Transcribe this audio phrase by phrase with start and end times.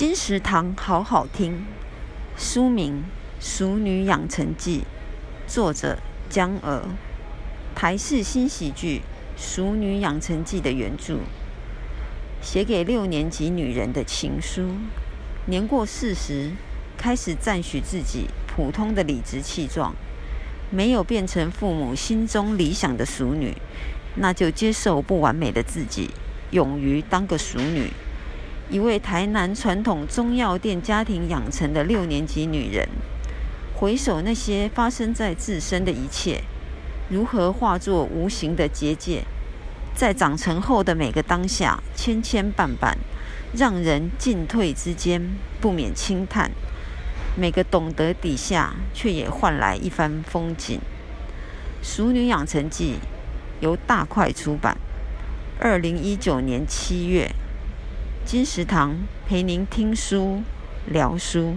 [0.00, 1.62] 金石堂好好听，
[2.34, 2.94] 书名
[3.38, 4.80] 《俗女养成记》，
[5.46, 5.98] 作者
[6.30, 6.84] 江娥，
[7.74, 9.02] 台视新喜剧
[9.38, 11.18] 《俗女养成记》的原著，
[12.40, 14.70] 写给六年级女人的情书。
[15.44, 16.52] 年过四十，
[16.96, 19.94] 开始赞许自己普通的理直气壮，
[20.70, 23.54] 没有变成父母心中理想的俗女，
[24.14, 26.08] 那就接受不完美的自己，
[26.52, 27.90] 勇于当个俗女。
[28.70, 32.88] 一位台南传统中药店家庭养成的六年级女人，
[33.74, 36.44] 回首那些发生在自身的一切，
[37.08, 39.24] 如何化作无形的结界，
[39.96, 42.96] 在长成后的每个当下，千千万万。
[43.52, 45.20] 让人进退之间
[45.60, 46.52] 不免轻叹，
[47.36, 50.78] 每个懂得底下，却也换来一番风景。
[51.82, 52.94] 《俗女养成记》
[53.60, 54.76] 由大块出版，
[55.58, 57.34] 二零一九年七月。
[58.24, 60.42] 金石堂陪您听书
[60.86, 61.56] 聊书。